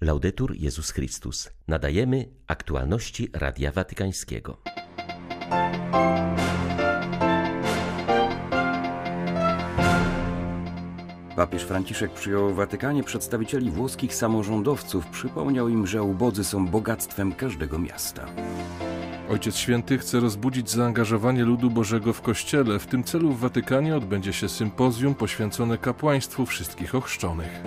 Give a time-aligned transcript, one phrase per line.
[0.00, 1.50] Laudetur Jezus Chrystus.
[1.68, 4.56] Nadajemy aktualności Radia Watykańskiego.
[11.36, 15.06] Papież Franciszek przyjął w Watykanie przedstawicieli włoskich samorządowców.
[15.06, 18.26] Przypomniał im, że ubodzy są bogactwem każdego miasta.
[19.30, 22.78] Ojciec Święty chce rozbudzić zaangażowanie ludu Bożego w Kościele.
[22.78, 27.62] W tym celu w Watykanie odbędzie się sympozjum poświęcone kapłaństwu wszystkich ochrzczonych.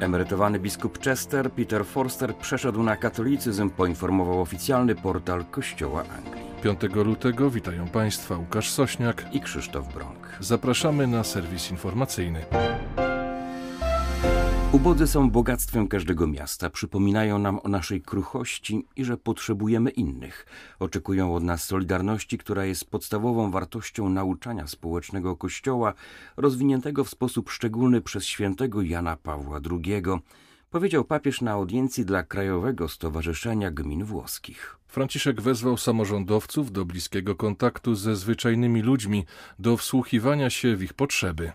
[0.00, 6.44] Emerytowany biskup Chester Peter Forster przeszedł na katolicyzm, poinformował oficjalny portal Kościoła Anglii.
[6.62, 10.36] 5 lutego witają Państwa Łukasz Sośniak i Krzysztof Brąk.
[10.40, 12.44] Zapraszamy na serwis informacyjny.
[14.72, 20.46] Ubodzy są bogactwem każdego miasta, przypominają nam o naszej kruchości i że potrzebujemy innych.
[20.78, 25.94] Oczekują od nas solidarności, która jest podstawową wartością nauczania społecznego Kościoła,
[26.36, 30.02] rozwiniętego w sposób szczególny przez świętego Jana Pawła II
[30.70, 34.76] powiedział papież na audiencji dla Krajowego Stowarzyszenia Gmin Włoskich.
[34.88, 39.24] Franciszek wezwał samorządowców do bliskiego kontaktu ze zwyczajnymi ludźmi,
[39.58, 41.52] do wsłuchiwania się w ich potrzeby.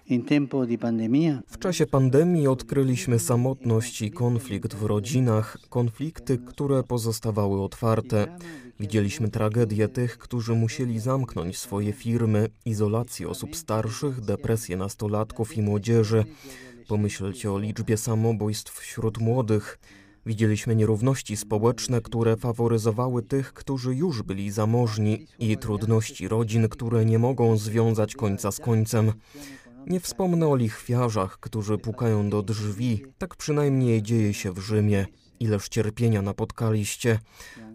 [1.48, 8.38] W czasie pandemii odkryliśmy samotność i konflikt w rodzinach, konflikty, które pozostawały otwarte.
[8.80, 16.26] Widzieliśmy tragedię tych, którzy musieli zamknąć swoje firmy, izolację osób starszych, depresję nastolatków i młodzieży.
[16.88, 19.80] Pomyślcie o liczbie samobójstw wśród młodych.
[20.26, 27.20] Widzieliśmy nierówności społeczne, które faworyzowały tych, którzy już byli zamożni, i trudności rodzin, które nie
[27.20, 29.14] mogą związać końca z końcem.
[29.88, 35.06] Nie wspomnę o lichwiarzach, którzy pukają do drzwi, tak przynajmniej dzieje się w Rzymie.
[35.40, 37.20] Ileż cierpienia napotkaliście.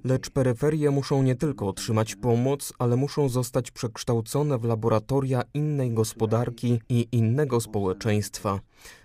[0.05, 6.81] Lecz peryferie muszą nie tylko otrzymać pomoc, ale muszą zostać przekształcone w laboratoria innej gospodarki
[6.89, 8.61] i innego społeczeństwa.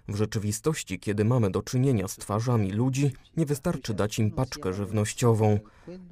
[0.07, 5.59] W rzeczywistości, kiedy mamy do czynienia z twarzami ludzi, nie wystarczy dać im paczkę żywnościową.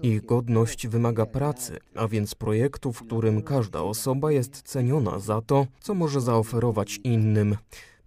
[0.01, 5.67] Ich godność wymaga pracy, a więc projektu, w którym każda osoba jest ceniona za to,
[5.79, 7.57] co może zaoferować innym.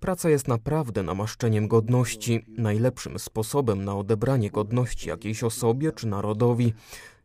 [0.00, 6.72] Praca jest naprawdę namaszczeniem godności, najlepszym sposobem na odebranie godności jakiejś osobie czy narodowi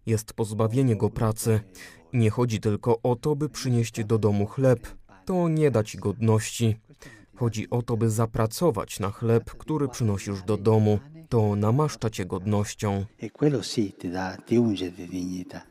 [0.06, 1.60] jest pozbawienie go pracy.
[2.14, 4.88] Nie chodzi tylko o to, by przynieść do domu chleb.
[5.26, 6.78] To nie da ci godności.
[7.36, 11.00] Chodzi o to, by zapracować na chleb, który przynosisz do domu.
[11.30, 13.06] To namaszcza cię godnością.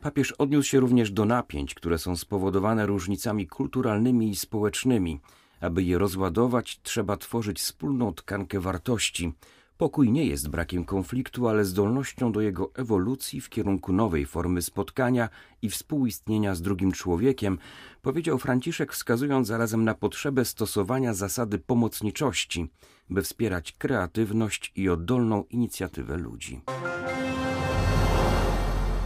[0.01, 5.19] Papież odniósł się również do napięć, które są spowodowane różnicami kulturalnymi i społecznymi.
[5.61, 9.33] Aby je rozładować, trzeba tworzyć wspólną tkankę wartości.
[9.77, 15.29] Pokój nie jest brakiem konfliktu, ale zdolnością do jego ewolucji w kierunku nowej formy spotkania
[15.61, 17.57] i współistnienia z drugim człowiekiem,
[18.01, 22.71] powiedział Franciszek, wskazując zarazem na potrzebę stosowania zasady pomocniczości,
[23.09, 26.61] by wspierać kreatywność i oddolną inicjatywę ludzi.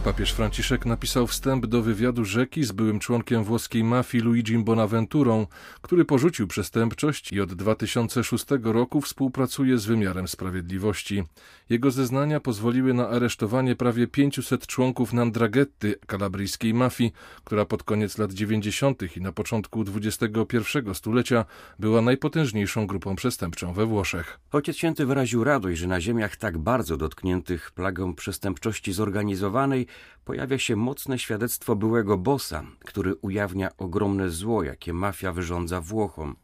[0.06, 5.46] Papież Franciszek napisał wstęp do wywiadu rzeki z byłym członkiem włoskiej mafii Luigi Bonaventurą,
[5.82, 11.24] który porzucił przestępczość i od 2006 roku współpracuje z wymiarem sprawiedliwości.
[11.70, 17.12] Jego zeznania pozwoliły na aresztowanie prawie 500 członków Nandragetty, kalabryjskiej mafii,
[17.44, 19.16] która pod koniec lat 90.
[19.16, 21.44] i na początku XXI stulecia
[21.78, 24.40] była najpotężniejszą grupą przestępczą we Włoszech.
[24.52, 29.86] Ojciec Święty wyraził radość, że na ziemiach tak bardzo dotkniętych plagą przestępczości zorganizowanej
[30.24, 36.36] pojawia się mocne świadectwo byłego bossa, który ujawnia ogromne zło, jakie mafia wyrządza Włochom.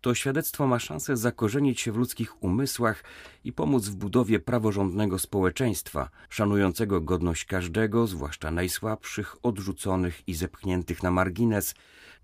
[0.00, 3.04] To świadectwo ma szansę zakorzenić się w ludzkich umysłach
[3.44, 11.10] i pomóc w budowie praworządnego społeczeństwa, szanującego godność każdego, zwłaszcza najsłabszych, odrzuconych i zepchniętych na
[11.10, 11.74] margines,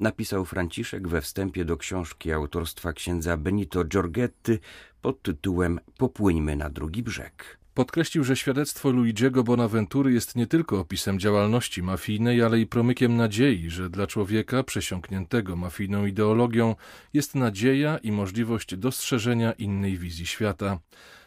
[0.00, 4.58] napisał Franciszek we wstępie do książki autorstwa księdza Benito Giorgetti
[5.00, 7.61] pod tytułem Popłyńmy na drugi brzeg.
[7.74, 13.70] Podkreślił, że świadectwo Luigiego Bonaventury jest nie tylko opisem działalności mafijnej, ale i promykiem nadziei,
[13.70, 16.74] że dla człowieka przesiąkniętego mafijną ideologią
[17.12, 20.78] jest nadzieja i możliwość dostrzeżenia innej wizji świata.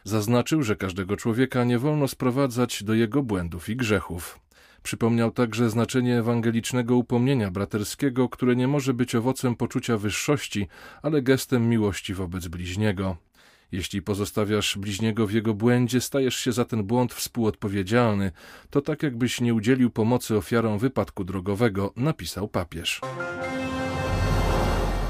[0.03, 4.39] Zaznaczył, że każdego człowieka nie wolno sprowadzać do jego błędów i grzechów.
[4.83, 10.67] Przypomniał także znaczenie ewangelicznego upomnienia braterskiego, które nie może być owocem poczucia wyższości,
[11.01, 13.17] ale gestem miłości wobec bliźniego.
[13.75, 18.31] Jeśli pozostawiasz bliźniego w jego błędzie, stajesz się za ten błąd współodpowiedzialny.
[18.69, 23.01] To tak, jakbyś nie udzielił pomocy ofiarom wypadku drogowego, napisał papież.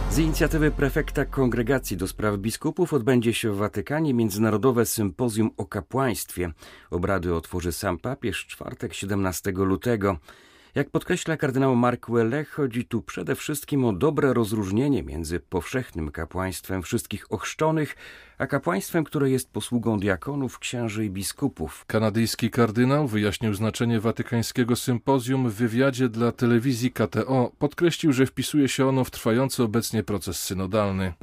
[0.10, 6.52] Z inicjatywy prefekta Kongregacji do Spraw Biskupów odbędzie się w Watykanie Międzynarodowe Sympozjum o Kapłaństwie.
[6.92, 10.18] Obrady otworzy sam papież czwartek 17 lutego.
[10.76, 16.84] Jak podkreśla kardynał Mark Welle, chodzi tu przede wszystkim o dobre rozróżnienie między powszechnym kapłaństwem
[16.84, 17.96] wszystkich ochrzczonych,
[18.38, 21.86] a kapłaństwem, które jest posługą diakonów, księży i biskupów.
[21.88, 27.52] Kanadyjski kardynał wyjaśnił znaczenie watykańskiego sympozjum w wywiadzie dla telewizji KTO.
[27.60, 31.14] Podkreślił, że wpisuje się ono w trwający obecnie proces synodalny.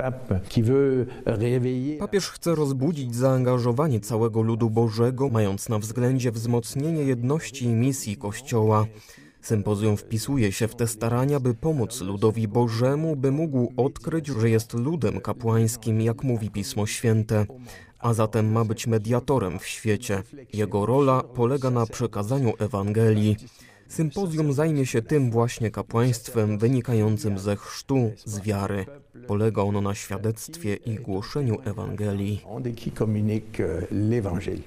[1.98, 8.86] Papież chce rozbudzić zaangażowanie całego ludu Bożego, mając na względzie wzmocnienie jedności i misji Kościoła.
[9.42, 14.74] Sympozjum wpisuje się w te starania, by pomóc ludowi Bożemu, by mógł odkryć, że jest
[14.74, 17.01] ludem kapłańskim, jak mówi Pismo Święte,
[17.98, 20.22] a zatem ma być mediatorem w świecie.
[20.52, 23.36] Jego rola polega na przekazaniu Ewangelii.
[23.88, 28.86] Sympozjum zajmie się tym właśnie kapłaństwem wynikającym ze chrztu, z wiary.
[29.26, 32.44] Polega ono na świadectwie i głoszeniu Ewangelii.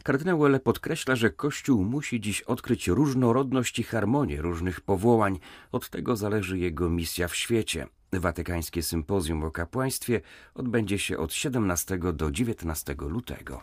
[0.04, 5.40] Kardynał Welle podkreśla, że Kościół musi dziś odkryć różnorodność i harmonię różnych powołań.
[5.72, 7.88] Od tego zależy jego misja w świecie.
[8.14, 10.22] Watykańskie sympozjum o kapłaństwie
[10.54, 13.62] odbędzie się od 17 do 19 lutego.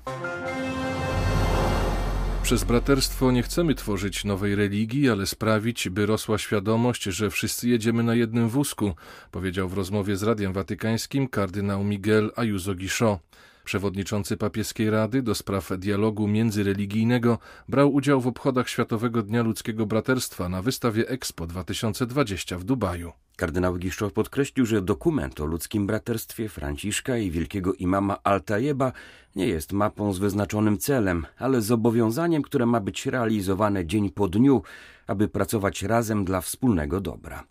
[2.43, 8.03] Przez braterstwo nie chcemy tworzyć nowej religii, ale sprawić, by rosła świadomość, że wszyscy jedziemy
[8.03, 8.95] na jednym wózku,
[9.31, 13.19] powiedział w rozmowie z Radiem Watykańskim kardynał Miguel Ayuso Guichot.
[13.65, 17.39] Przewodniczący papieskiej rady do spraw dialogu międzyreligijnego
[17.69, 23.13] brał udział w obchodach Światowego Dnia Ludzkiego Braterstwa na wystawie Expo 2020 w Dubaju.
[23.37, 28.93] Kardynał Giszczow podkreślił, że dokument o ludzkim braterstwie Franciszka i wielkiego imama Altajeba
[29.37, 34.63] nie jest mapą z wyznaczonym celem, ale zobowiązaniem, które ma być realizowane dzień po dniu,
[35.07, 37.45] aby pracować razem dla wspólnego dobra.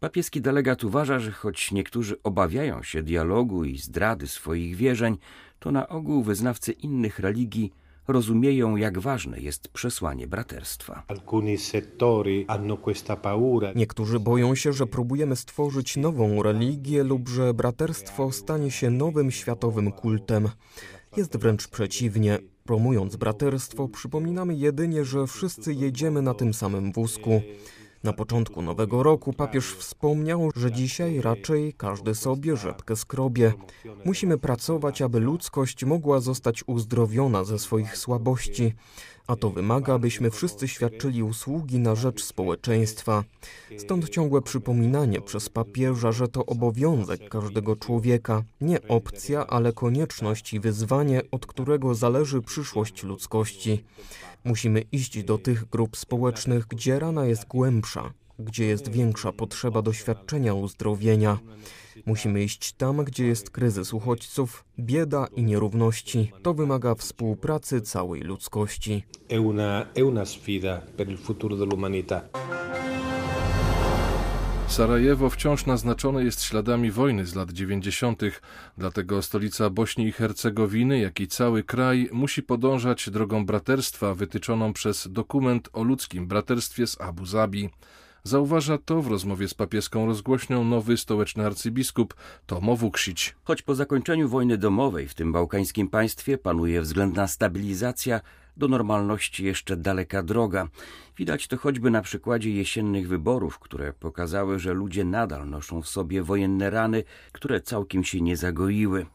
[0.00, 5.18] Papieski delegat uważa, że choć niektórzy obawiają się dialogu i zdrady swoich wierzeń,
[5.64, 7.72] to na ogół wyznawcy innych religii
[8.08, 11.02] rozumieją, jak ważne jest przesłanie braterstwa.
[13.76, 19.92] Niektórzy boją się, że próbujemy stworzyć nową religię lub że braterstwo stanie się nowym światowym
[19.92, 20.48] kultem.
[21.16, 22.38] Jest wręcz przeciwnie.
[22.64, 27.42] Promując braterstwo, przypominamy jedynie, że wszyscy jedziemy na tym samym wózku.
[28.04, 33.52] Na początku nowego roku papież wspomniał, że dzisiaj raczej każdy sobie rzepkę skrobie.
[34.04, 38.74] Musimy pracować, aby ludzkość mogła zostać uzdrowiona ze swoich słabości,
[39.26, 43.24] a to wymaga, abyśmy wszyscy świadczyli usługi na rzecz społeczeństwa.
[43.78, 50.60] Stąd ciągłe przypominanie przez papieża, że to obowiązek każdego człowieka, nie opcja, ale konieczność i
[50.60, 53.84] wyzwanie, od którego zależy przyszłość ludzkości.
[54.44, 60.54] Musimy iść do tych grup społecznych, gdzie rana jest głębsza, gdzie jest większa potrzeba doświadczenia
[60.54, 61.38] uzdrowienia.
[62.06, 66.32] Musimy iść tam, gdzie jest kryzys uchodźców, bieda i nierówności.
[66.42, 69.04] To wymaga współpracy całej ludzkości.
[69.28, 72.20] È una, è una sfida per il futuro dell'umanità.
[74.68, 78.22] Sarajewo wciąż naznaczone jest śladami wojny z lat 90.,
[78.78, 85.08] dlatego stolica Bośni i Hercegowiny, jak i cały kraj musi podążać drogą braterstwa wytyczoną przez
[85.12, 87.70] dokument o ludzkim braterstwie z Abu Zabi.
[88.26, 92.14] Zauważa to w rozmowie z papieską rozgłośnią nowy stołeczny arcybiskup
[92.46, 93.34] Tomo Wuksić.
[93.44, 98.20] Choć po zakończeniu wojny domowej w tym bałkańskim państwie panuje względna stabilizacja,
[98.56, 100.68] do normalności jeszcze daleka droga.
[101.18, 106.22] Widać to choćby na przykładzie jesiennych wyborów, które pokazały, że ludzie nadal noszą w sobie
[106.22, 109.06] wojenne rany, które całkiem się nie zagoiły.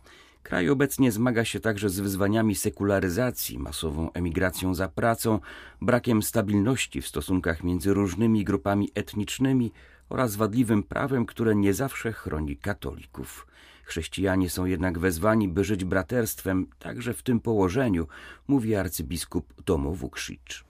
[0.50, 5.40] Kraj obecnie zmaga się także z wyzwaniami sekularyzacji, masową emigracją za pracą,
[5.81, 9.71] brakiem stabilności w stosunkach między różnymi grupami etnicznymi
[10.09, 13.47] oraz wadliwym prawem, które nie zawsze chroni katolików.
[13.90, 18.08] Chrześcijanie są jednak wezwani, by żyć braterstwem, także w tym położeniu,
[18.48, 20.64] mówi arcybiskup Tomo Vuksicz.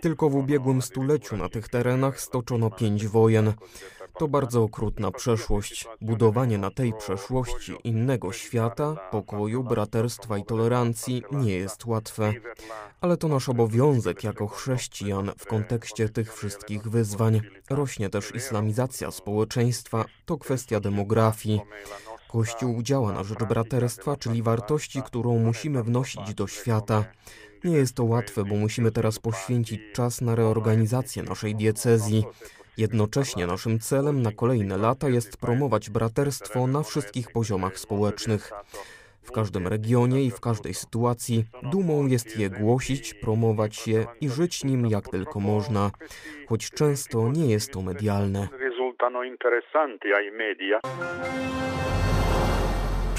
[0.00, 3.52] Tylko w ubiegłym stuleciu na tych terenach stoczono pięć wojen.
[4.18, 5.88] To bardzo okrutna przeszłość.
[6.00, 12.32] Budowanie na tej przeszłości innego świata, pokoju, braterstwa i tolerancji nie jest łatwe.
[13.00, 17.40] Ale to nasz obowiązek jako chrześcijan w kontekście tych wszystkich wyzwań.
[17.70, 19.10] Rośnie też islamizacja
[19.50, 21.60] społeczeństwa, to kwestia demografii.
[22.28, 27.04] Kościół działa na rzecz braterstwa, czyli wartości, którą musimy wnosić do świata.
[27.64, 32.24] Nie jest to łatwe, bo musimy teraz poświęcić czas na reorganizację naszej diecezji.
[32.76, 38.52] Jednocześnie naszym celem na kolejne lata jest promować braterstwo na wszystkich poziomach społecznych.
[39.22, 44.64] W każdym regionie i w każdej sytuacji dumą jest je głosić, promować je i żyć
[44.64, 45.90] nim jak tylko można,
[46.48, 48.48] choć często nie jest to medialne.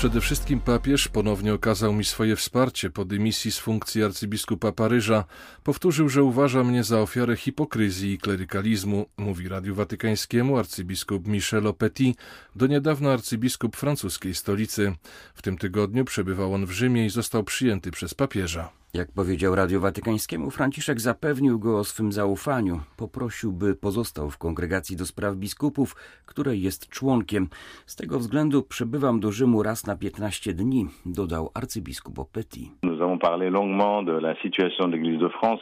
[0.02, 5.24] Przede wszystkim papież ponownie okazał mi swoje wsparcie po dymisji z funkcji arcybiskupa Paryża.
[5.64, 12.18] Powtórzył, że uważa mnie za ofiarę hipokryzji i klerykalizmu, mówi Radiu Watykańskiemu arcybiskup Michel Petit,
[12.56, 14.94] do niedawna arcybiskup francuskiej stolicy.
[15.36, 18.81] W tym tygodniu przebywał on w Rzymie i został przyjęty przez papieża.
[18.94, 22.80] Jak powiedział Radiu Watykańskiemu, Franciszek zapewnił go o swym zaufaniu.
[22.98, 25.96] Poprosił, by pozostał w kongregacji do spraw biskupów,
[26.26, 27.48] której jest członkiem.
[27.86, 32.72] Z tego względu przybywam do Rzymu raz na 15 dni, dodał arcybiskup Opeti.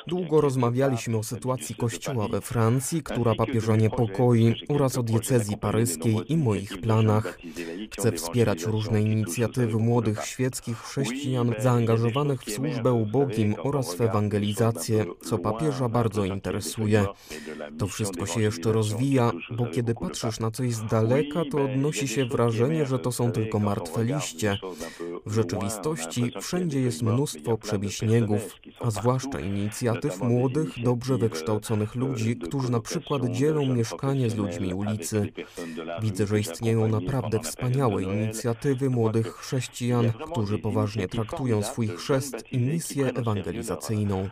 [0.08, 6.38] Długo rozmawialiśmy o sytuacji Kościoła we Francji, która papieża niepokoi, oraz o diecezji paryskiej i
[6.38, 7.40] moich planach.
[7.92, 15.38] Chcę wspierać różne inicjatywy młodych świeckich chrześcijan zaangażowanych w służbę ubogim oraz w ewangelizację, co
[15.38, 17.06] papieża bardzo interesuje.
[17.78, 22.26] To wszystko się jeszcze rozwija, bo kiedy patrzysz na coś z daleka, to odnosi się
[22.26, 24.58] wrażenie, że to są tylko martwe liście.
[25.26, 32.80] W rzeczywistości wszędzie jest mnóstwo przebiśniegów, a zwłaszcza inicjatyw młodych, dobrze wykształconych ludzi, którzy na
[32.80, 35.34] przykład dzielą mieszkanie z ludźmi ulicy.
[36.02, 42.58] Widzę, że istnieją naprawdę wspaniałe inicjatywy młodych chrześcijan, którzy poważnie traktują swój chrzest i
[43.12, 44.30] misję ewangelizacyjną.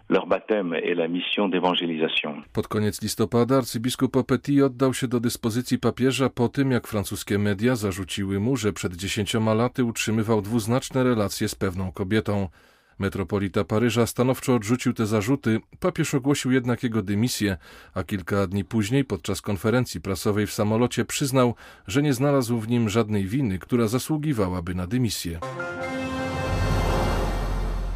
[2.53, 7.75] Pod koniec listopada arcybiskup Petit oddał się do dyspozycji papieża po tym, jak francuskie media
[7.75, 12.47] zarzuciły mu, że przed dziesięcioma laty utrzymywał dwuznaczne relacje z pewną kobietą.
[12.99, 17.57] Metropolita Paryża stanowczo odrzucił te zarzuty, papież ogłosił jednak jego dymisję,
[17.93, 21.55] a kilka dni później podczas konferencji prasowej w samolocie przyznał,
[21.87, 25.39] że nie znalazł w nim żadnej winy, która zasługiwałaby na dymisję.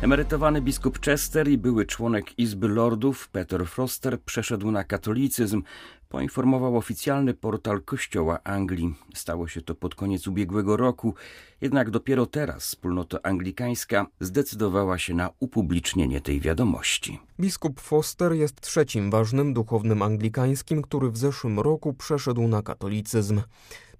[0.01, 5.63] Emerytowany biskup Chester i były członek Izby Lordów Peter Froster przeszedł na katolicyzm,
[6.10, 8.96] poinformował oficjalny portal Kościoła Anglii.
[9.13, 11.13] Stało się to pod koniec ubiegłego roku,
[11.62, 17.20] jednak dopiero teraz wspólnota anglikańska zdecydowała się na upublicznienie tej wiadomości.
[17.39, 23.41] Biskup Foster jest trzecim ważnym duchownym anglikańskim, który w zeszłym roku przeszedł na katolicyzm.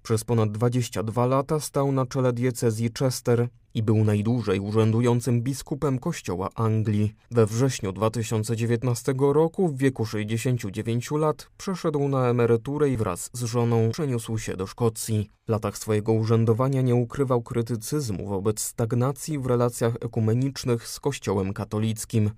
[0.02, 6.48] Przez ponad 22 lata stał na czele diecezji Chester i był najdłużej urzędującym biskupem Kościoła
[6.54, 7.14] Anglii.
[7.30, 13.90] We wrześniu 2019 roku, w wieku 69 lat, przeszedł na emeryturę i wraz z żoną
[13.92, 15.30] przeniósł się do Szkocji.
[15.46, 22.30] W latach swojego urzędowania nie ukrywał krytycyzmu wobec stagnacji w relacjach ekumenicznych z Kościołem katolickim.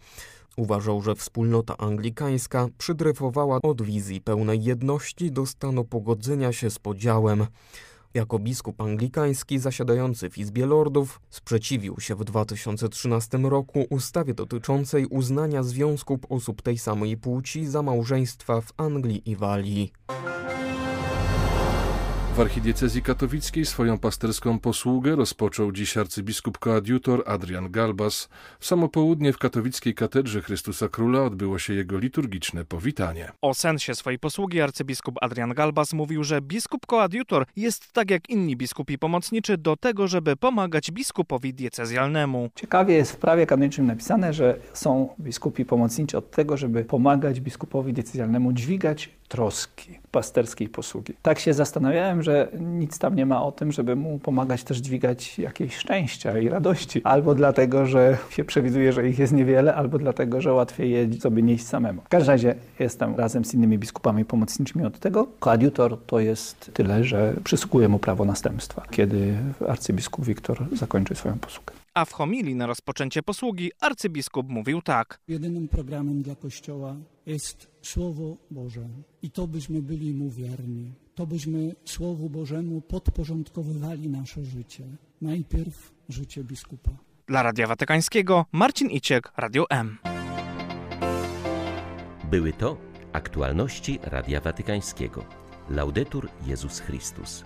[0.57, 7.47] Uważał, że wspólnota anglikańska przydryfowała od wizji pełnej jedności do stanu pogodzenia się z podziałem.
[8.15, 15.63] Jako biskup anglikański zasiadający w Izbie Lordów sprzeciwił się w 2013 roku ustawie dotyczącej uznania
[15.63, 19.93] związków osób tej samej płci za małżeństwa w Anglii i Walii.
[22.35, 28.29] W archidiecezji katowickiej swoją pasterską posługę rozpoczął dziś arcybiskup koadjutor Adrian Galbas.
[28.59, 33.33] W samo południe w katowickiej katedrze Chrystusa Króla odbyło się jego liturgiczne powitanie.
[33.43, 38.57] O sensie swojej posługi arcybiskup Adrian Galbas mówił, że biskup koadjutor jest tak jak inni
[38.57, 42.51] biskupi pomocniczy do tego, żeby pomagać biskupowi diecezjalnemu.
[42.55, 47.93] Ciekawie jest w prawie kanonicznym napisane, że są biskupi pomocniczy od tego, żeby pomagać biskupowi
[47.93, 51.15] diecezjalnemu dźwigać troski pasterskiej posługi.
[51.23, 55.39] Tak się zastanawiałem, że nic tam nie ma o tym, żeby mu pomagać też dźwigać
[55.39, 57.01] jakieś szczęścia i radości.
[57.05, 61.43] Albo dlatego, że się przewiduje, że ich jest niewiele, albo dlatego, że łatwiej je sobie
[61.43, 62.03] nieść samemu.
[62.03, 65.27] W każdym razie jestem razem z innymi biskupami pomocniczymi od tego.
[65.41, 69.35] Koadiutor to jest tyle, że przysługuje mu prawo następstwa, kiedy
[69.69, 71.84] arcybiskup Wiktor zakończy swoją posługę.
[71.95, 75.21] A w homilii na rozpoczęcie posługi arcybiskup mówił tak.
[75.29, 76.97] Jedynym programem dla Kościoła
[77.27, 78.89] jest Słowo Boże.
[79.23, 80.93] I to byśmy byli mu wierni.
[81.15, 84.85] To byśmy Słowu Bożemu podporządkowywali nasze życie.
[85.21, 86.91] Najpierw życie biskupa.
[87.27, 89.99] Dla Radia Watykańskiego Marcin Iciek, Radio M.
[92.31, 92.77] Były to
[93.13, 95.25] aktualności Radia Watykańskiego.
[95.71, 97.45] Laudetur Jezus Chrystus.